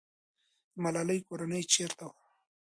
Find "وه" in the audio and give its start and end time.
2.09-2.15